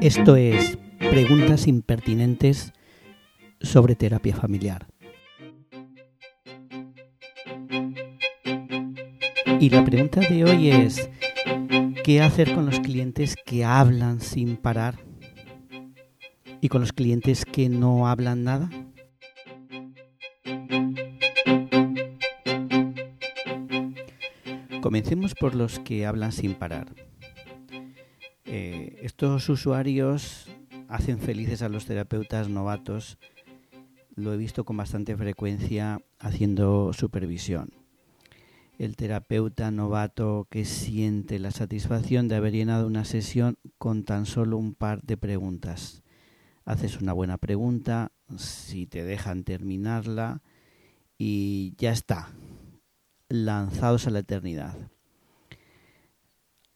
[0.00, 2.72] Esto es Preguntas Impertinentes
[3.60, 4.86] sobre Terapia Familiar.
[9.60, 11.10] Y la pregunta de hoy es,
[12.02, 14.94] ¿qué hacer con los clientes que hablan sin parar?
[16.62, 18.70] ¿Y con los clientes que no hablan nada?
[24.80, 27.09] Comencemos por los que hablan sin parar.
[28.52, 30.48] Eh, estos usuarios
[30.88, 33.16] hacen felices a los terapeutas novatos.
[34.16, 37.70] Lo he visto con bastante frecuencia haciendo supervisión.
[38.76, 44.56] El terapeuta novato que siente la satisfacción de haber llenado una sesión con tan solo
[44.56, 46.02] un par de preguntas.
[46.64, 50.42] Haces una buena pregunta, si te dejan terminarla
[51.16, 52.30] y ya está,
[53.28, 54.76] lanzados a la eternidad.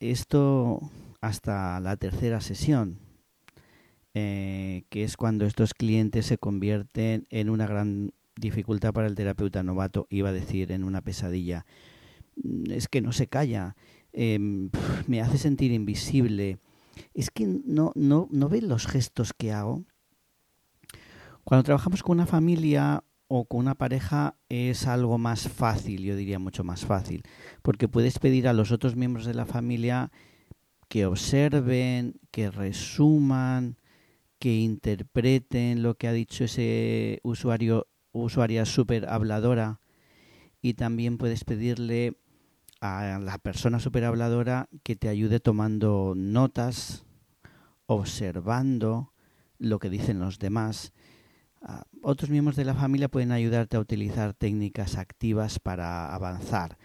[0.00, 0.80] Esto
[1.20, 2.98] hasta la tercera sesión,
[4.14, 9.62] eh, que es cuando estos clientes se convierten en una gran dificultad para el terapeuta
[9.62, 11.66] novato, iba a decir en una pesadilla.
[12.42, 13.76] Mm, es que no se calla,
[14.12, 14.70] em,
[15.06, 16.58] me hace sentir invisible.
[17.14, 19.84] Es que no, no, no ven los gestos que hago.
[21.44, 26.38] Cuando trabajamos con una familia o con una pareja es algo más fácil, yo diría
[26.38, 27.22] mucho más fácil,
[27.62, 30.10] porque puedes pedir a los otros miembros de la familia
[30.88, 33.76] que observen, que resuman,
[34.38, 39.80] que interpreten lo que ha dicho ese usuario, usuaria super habladora
[40.62, 42.16] y también puedes pedirle
[42.80, 47.04] a la persona super habladora que te ayude tomando notas,
[47.86, 49.12] observando
[49.58, 50.92] lo que dicen los demás
[51.62, 56.78] Ah, otros miembros de la familia pueden ayudarte a utilizar técnicas activas para avanzar.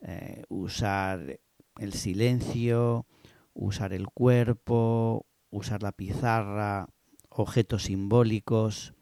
[0.00, 1.40] Eh, usar
[1.78, 3.06] el silencio,
[3.54, 6.88] usar el cuerpo, usar la pizarra,
[7.30, 8.94] objetos simbólicos.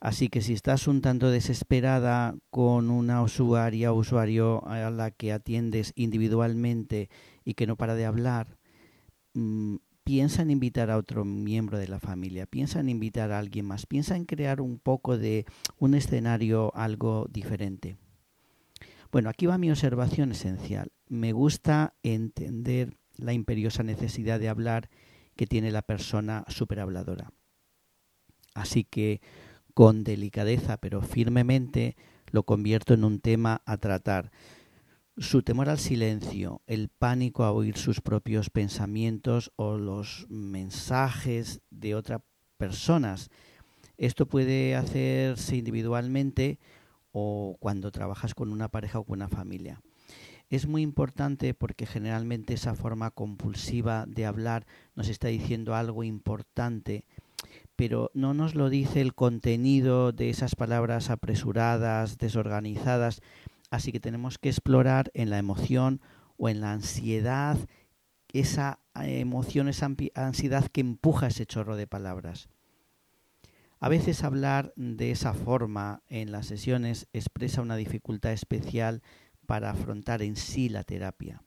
[0.00, 5.32] Así que si estás un tanto desesperada con una usuaria o usuario a la que
[5.32, 7.08] atiendes individualmente
[7.44, 8.58] y que no para de hablar,
[9.34, 13.66] mm, piensa en invitar a otro miembro de la familia, piensa en invitar a alguien
[13.66, 15.46] más, piensa en crear un poco de
[15.78, 17.96] un escenario algo diferente.
[19.12, 20.90] Bueno, aquí va mi observación esencial.
[21.06, 24.88] Me gusta entender la imperiosa necesidad de hablar
[25.36, 27.32] que tiene la persona superhabladora.
[28.54, 29.20] Así que
[29.74, 31.96] con delicadeza pero firmemente
[32.30, 34.30] lo convierto en un tema a tratar
[35.18, 41.94] su temor al silencio, el pánico a oír sus propios pensamientos o los mensajes de
[41.94, 42.22] otras
[42.56, 43.30] personas.
[43.98, 46.58] Esto puede hacerse individualmente
[47.12, 49.82] o cuando trabajas con una pareja o con una familia.
[50.52, 57.06] Es muy importante porque generalmente esa forma compulsiva de hablar nos está diciendo algo importante,
[57.74, 63.22] pero no nos lo dice el contenido de esas palabras apresuradas, desorganizadas,
[63.72, 66.02] Así que tenemos que explorar en la emoción
[66.36, 67.56] o en la ansiedad,
[68.30, 72.50] esa emoción, esa ansiedad que empuja ese chorro de palabras.
[73.80, 79.00] A veces hablar de esa forma en las sesiones expresa una dificultad especial
[79.52, 81.42] para afrontar en sí la terapia.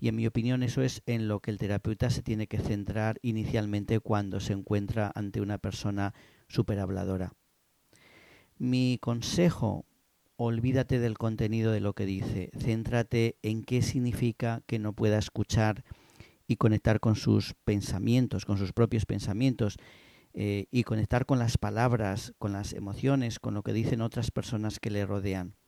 [0.00, 3.20] Y en mi opinión eso es en lo que el terapeuta se tiene que centrar
[3.22, 6.12] inicialmente cuando se encuentra ante una persona
[6.48, 7.34] superhabladora.
[8.58, 9.86] Mi consejo
[10.34, 15.84] olvídate del contenido de lo que dice, céntrate en qué significa que no pueda escuchar
[16.48, 19.76] y conectar con sus pensamientos, con sus propios pensamientos,
[20.34, 24.80] eh, y conectar con las palabras, con las emociones, con lo que dicen otras personas
[24.80, 25.59] que le rodean.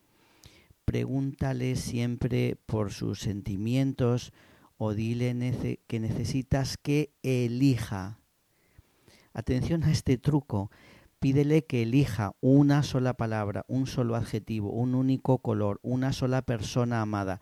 [0.84, 4.32] Pregúntale siempre por sus sentimientos
[4.76, 8.18] o dile que necesitas que elija.
[9.32, 10.70] Atención a este truco
[11.22, 17.00] pídele que elija una sola palabra, un solo adjetivo, un único color, una sola persona
[17.00, 17.40] amada.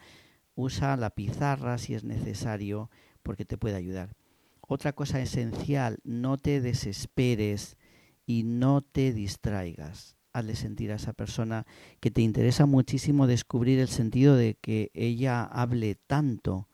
[0.54, 2.90] Usa la pizarra si es necesario
[3.22, 4.14] porque te puede ayudar.
[4.60, 7.78] Otra cosa esencial, no te desesperes
[8.26, 10.19] y no te distraigas.
[10.32, 11.66] Hazle sentir a esa persona
[12.00, 16.68] que te interesa muchísimo descubrir el sentido de que ella hable tanto,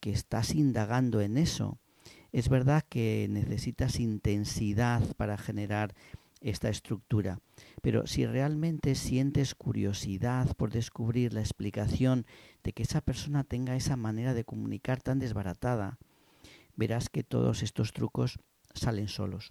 [0.00, 1.78] que estás indagando en eso
[2.32, 5.94] es verdad que necesitas intensidad para generar
[6.40, 7.40] esta estructura,
[7.82, 12.24] pero si realmente sientes curiosidad por descubrir la explicación
[12.64, 15.98] de que esa persona tenga esa manera de comunicar tan desbaratada,
[16.76, 18.38] verás que todos estos trucos
[18.74, 19.50] salen solos.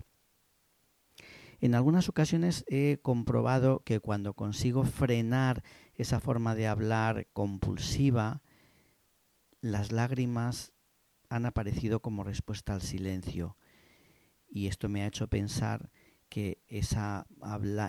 [1.62, 5.64] En algunas ocasiones he comprobado que cuando consigo frenar
[5.96, 8.42] esa forma de hablar compulsiva,
[9.60, 10.72] las lágrimas
[11.28, 13.58] han aparecido como respuesta al silencio.
[14.48, 15.92] Y esto me ha hecho pensar
[16.30, 17.28] que esa,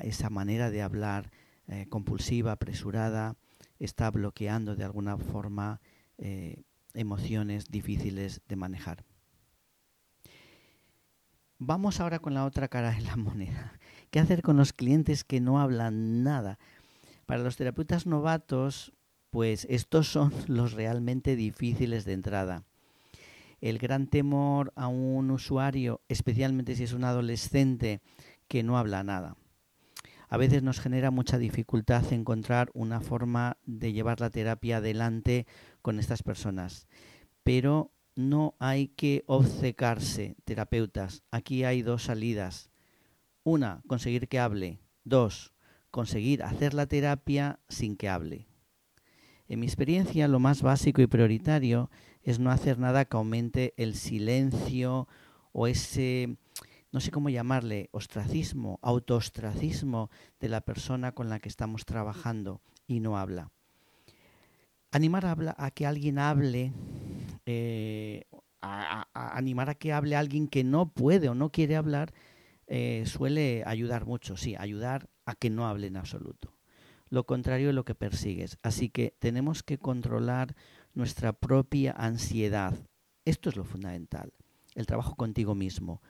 [0.03, 1.31] esa manera de hablar
[1.69, 3.37] eh, compulsiva, apresurada,
[3.79, 5.81] está bloqueando de alguna forma
[6.19, 6.65] eh,
[6.95, 9.05] emociones difíciles de manejar.
[11.63, 13.79] Vamos ahora con la otra cara de la moneda.
[14.11, 16.59] ¿Qué hacer con los clientes que no hablan nada?
[17.27, 18.95] Para los terapeutas novatos,
[19.29, 22.65] pues estos son los realmente difíciles de entrada.
[23.61, 28.01] El gran temor a un usuario, especialmente si es un adolescente
[28.49, 29.37] que no habla nada.
[30.31, 35.47] A veces nos genera mucha dificultad encontrar una forma de llevar la terapia adelante
[35.83, 36.89] con estas personas.
[37.43, 37.93] Pero
[38.29, 41.23] no hay que obcecarse, terapeutas.
[41.31, 42.71] Aquí hay dos salidas.
[43.43, 44.81] Una, conseguir que hable.
[45.05, 45.55] Dos,
[45.91, 48.47] conseguir hacer la terapia sin que hable.
[49.49, 51.91] En mi experiencia, lo más básico y prioritario
[52.23, 55.09] es no hacer nada que aumente el silencio
[55.53, 56.37] o ese,
[56.93, 63.01] no sé cómo llamarle, ostracismo, autoostracismo de la persona con la que estamos trabajando y
[63.01, 63.51] no habla.
[64.91, 66.73] Animar a, que alguien hable,
[67.47, 68.25] eh,
[68.61, 69.07] a,
[69.37, 72.13] animar a que hable alguien que no puede o no quiere hablar,
[72.67, 76.61] eh, suele ayudar mucho, sí, ayudar a que no hable en absoluto
[77.11, 78.57] lo contrario de lo que persigues.
[78.63, 80.55] Así que tenemos que controlar
[80.95, 82.75] nuestra propia ansiedad.
[83.25, 84.33] Esto es lo fundamental,
[84.75, 86.01] el trabajo contigo mismo.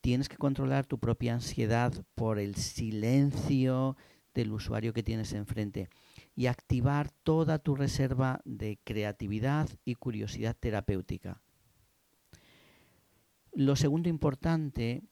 [0.00, 3.96] Tienes que controlar tu propia ansiedad por el silencio
[4.34, 5.88] del usuario que tienes enfrente
[6.34, 11.42] y activar toda tu reserva de creatividad y curiosidad terapéutica.
[13.52, 15.02] Lo segundo importante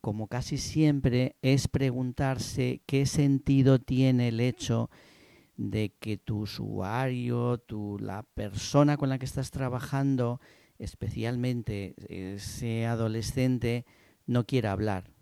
[0.00, 4.90] como casi siempre, es preguntarse qué sentido tiene el hecho
[5.56, 10.40] de que tu usuario, tu, la persona con la que estás trabajando,
[10.78, 13.86] especialmente ese adolescente,
[14.26, 15.15] no quiera hablar.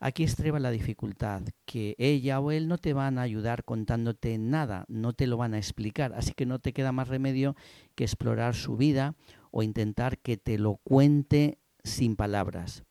[0.00, 4.84] Aquí estreba la dificultad, que ella o él no te van a ayudar contándote nada,
[4.88, 7.56] no te lo van a explicar, así que no te queda más remedio
[7.96, 9.16] que explorar su vida
[9.50, 12.84] o intentar que te lo cuente sin palabras.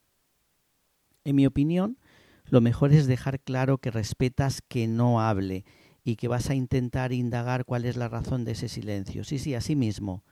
[1.23, 1.97] En mi opinión,
[2.45, 5.63] lo mejor es dejar claro que respetas que no hable
[6.03, 9.23] y que vas a intentar indagar cuál es la razón de ese silencio.
[9.23, 10.23] Sí, sí, así mismo.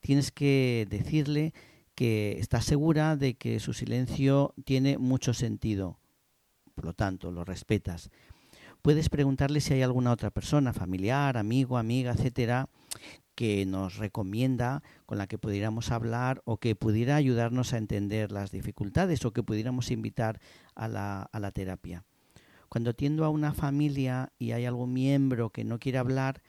[0.00, 1.52] Tienes que decirle
[1.96, 5.98] que estás segura de que su silencio tiene mucho sentido.
[6.76, 8.10] Por lo tanto, lo respetas.
[8.82, 12.68] Puedes preguntarle si hay alguna otra persona, familiar, amigo, amiga, etcétera,
[13.34, 18.50] que nos recomienda, con la que pudiéramos hablar o que pudiera ayudarnos a entender las
[18.50, 20.38] dificultades o que pudiéramos invitar
[20.74, 22.04] a la, a la terapia.
[22.68, 26.42] Cuando atiendo a una familia y hay algún miembro que no quiere hablar,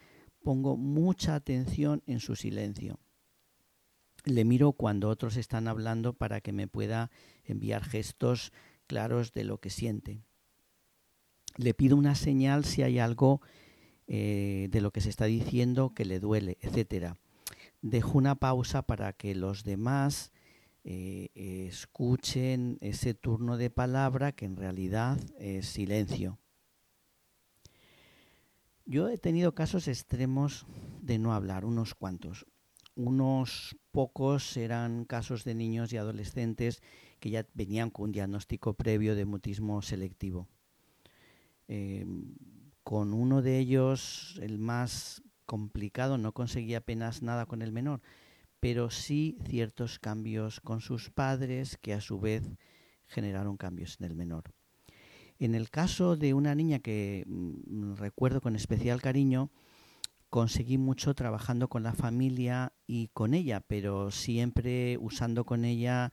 [0.44, 3.00] pongo mucha atención en su silencio.
[4.26, 7.12] Le miro cuando otros están hablando para que me pueda
[7.46, 8.52] enviar gestos
[8.88, 10.22] claros de lo que siente.
[11.58, 13.42] Le pido una señal si hay algo
[14.08, 17.18] eh, de lo que se está diciendo que le duele, etcétera.
[17.82, 20.32] Dejo una pausa para que los demás
[20.84, 21.30] eh,
[21.68, 26.40] escuchen ese turno de palabra que en realidad es silencio.
[28.86, 30.66] Yo he tenido casos extremos
[31.02, 32.46] de no hablar, unos cuantos.
[32.96, 36.82] Unos pocos eran casos de niños y adolescentes
[37.20, 40.48] que ya venían con un diagnóstico previo de mutismo selectivo.
[41.68, 42.06] Eh,
[42.84, 48.02] con uno de ellos, el más complicado, no conseguía apenas nada con el menor,
[48.60, 52.44] pero sí ciertos cambios con sus padres que a su vez
[53.08, 54.54] generaron cambios en el menor.
[55.40, 59.52] En el caso de una niña que mm, recuerdo con especial cariño,
[60.30, 66.12] conseguí mucho trabajando con la familia y con ella, pero siempre usando con ella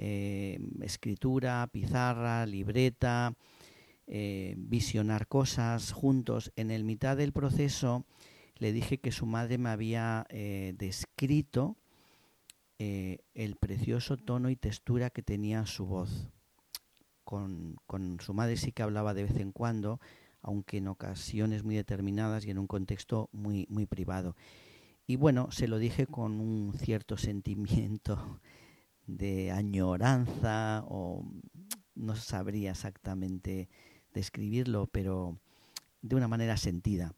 [0.00, 3.34] eh, escritura, pizarra, libreta,
[4.06, 6.52] eh, visionar cosas juntos.
[6.54, 8.04] En el mitad del proceso
[8.58, 11.76] le dije que su madre me había eh, descrito
[12.78, 16.30] el precioso tono y textura que tenía su voz.
[17.24, 19.98] Con, con su madre sí que hablaba de vez en cuando,
[20.42, 24.36] aunque en ocasiones muy determinadas y en un contexto muy, muy privado.
[25.08, 28.40] Y bueno, se lo dije con un cierto sentimiento
[29.08, 31.24] de añoranza o
[31.96, 33.68] no sabría exactamente
[34.14, 35.40] describirlo, pero
[36.02, 37.14] de una manera sentida.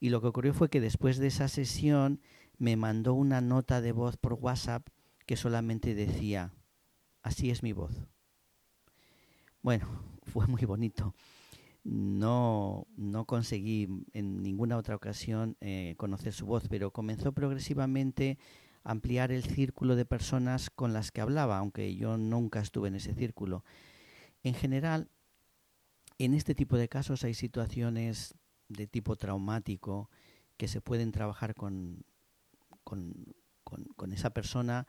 [0.00, 2.20] Y lo que ocurrió fue que después de esa sesión
[2.58, 4.86] me mandó una nota de voz por WhatsApp
[5.24, 6.52] que solamente decía,
[7.22, 8.06] así es mi voz.
[9.62, 9.86] Bueno,
[10.24, 11.14] fue muy bonito.
[11.84, 18.36] No, no conseguí en ninguna otra ocasión eh, conocer su voz, pero comenzó progresivamente
[18.88, 23.14] ampliar el círculo de personas con las que hablaba, aunque yo nunca estuve en ese
[23.14, 23.62] círculo.
[24.42, 25.10] En general,
[26.16, 28.34] en este tipo de casos hay situaciones
[28.68, 30.08] de tipo traumático
[30.56, 32.02] que se pueden trabajar con,
[32.82, 33.14] con,
[33.62, 34.86] con, esa persona,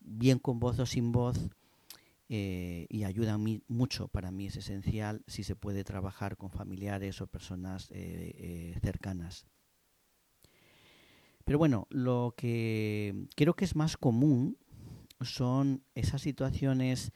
[0.00, 1.50] bien con voz o sin voz,
[2.28, 3.38] eh, y ayuda
[3.68, 8.78] mucho, para mí es esencial si se puede trabajar con familiares o personas eh, eh,
[8.82, 9.46] cercanas.
[11.48, 14.58] Pero bueno, lo que creo que es más común
[15.22, 17.10] son esas situaciones,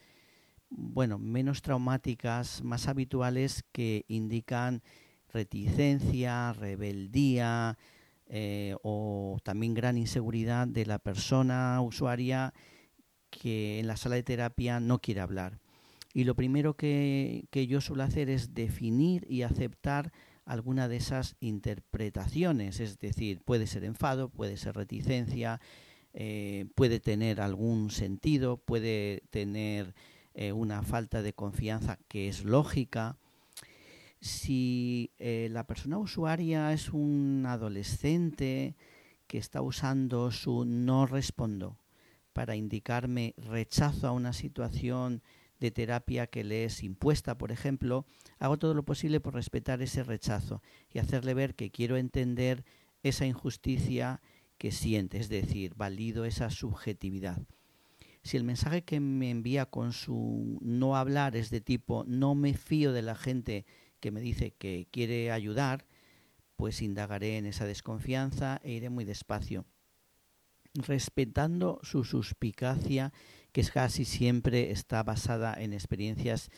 [0.71, 4.83] bueno, menos traumáticas, más habituales que indican
[5.35, 7.77] reticencia, rebeldía
[8.25, 12.55] eh, o también gran inseguridad de la persona usuaria
[13.29, 15.61] que en la sala de terapia no quiere hablar.
[16.15, 20.11] Y lo primero que, que yo suelo hacer es definir y aceptar
[20.53, 25.61] alguna de esas interpretaciones, es decir, puede ser enfado, puede ser reticencia,
[26.13, 29.95] eh, puede tener algún sentido, puede tener
[30.35, 33.17] eh, una falta de confianza que es lógica.
[34.21, 38.77] Si eh, la persona usuaria es un adolescente
[39.27, 41.79] que está usando su no respondo
[42.35, 45.23] para indicarme rechazo a una situación
[45.63, 48.05] de terapia que le es impuesta, por ejemplo,
[48.41, 52.65] hago todo lo posible por respetar ese rechazo y hacerle ver que quiero entender
[53.05, 54.21] esa injusticia
[54.59, 57.41] que siente, es decir, valido esa subjetividad.
[58.25, 62.55] Si el mensaje que me envía con su no hablar es de tipo no me
[62.55, 63.65] fío de la gente
[64.01, 65.87] que me dice que quiere ayudar,
[66.57, 69.65] pues indagaré en esa desconfianza e iré muy despacio,
[70.75, 73.13] respetando su suspicacia
[73.53, 76.51] que casi siempre está basada en experiencias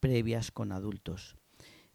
[0.00, 1.36] previas con adultos.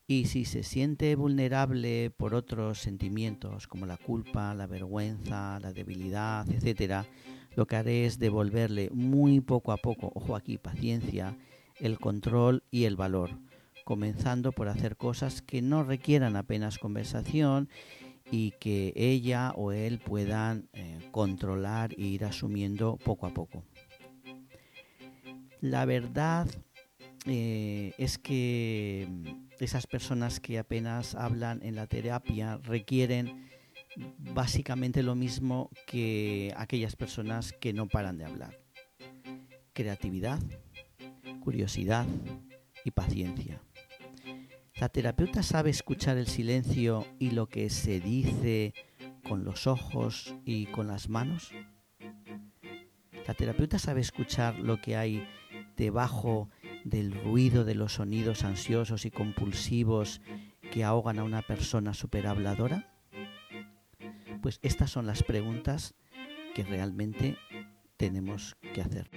[0.07, 6.47] Y si se siente vulnerable por otros sentimientos como la culpa, la vergüenza, la debilidad,
[6.49, 7.07] etc.,
[7.55, 11.37] lo que haré es devolverle muy poco a poco, ojo aquí, paciencia,
[11.79, 13.31] el control y el valor,
[13.83, 17.69] comenzando por hacer cosas que no requieran apenas conversación
[18.35, 23.63] y que ella o él puedan eh, controlar e ir asumiendo poco a poco.
[25.61, 26.45] La verdad
[27.25, 29.07] eh, es que
[29.61, 33.31] esas personas que apenas hablan en la terapia requieren
[34.17, 38.53] básicamente lo mismo que aquellas personas que no paran de hablar.
[39.71, 40.39] Creatividad,
[41.39, 42.05] curiosidad
[42.83, 43.61] y paciencia.
[44.77, 48.73] ¿La terapeuta sabe escuchar el silencio y lo que se dice
[49.23, 51.51] con los ojos y con las manos?
[53.25, 55.25] ¿La terapeuta sabe escuchar lo que hay
[55.77, 56.49] debajo
[56.83, 60.19] del ruido de los sonidos ansiosos y compulsivos
[60.73, 62.93] que ahogan a una persona superhabladora?
[64.41, 65.95] Pues estas son las preguntas
[66.53, 67.37] que realmente
[67.95, 69.09] tenemos que hacer.